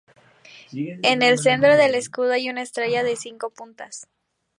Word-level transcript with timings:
En 1.03 1.21
el 1.21 1.37
centro 1.37 1.77
del 1.77 1.93
escudo 1.93 2.31
hay 2.31 2.49
una 2.49 2.63
estrella 2.63 3.03
de 3.03 3.15
cinco 3.15 3.51
puntas. 3.51 4.07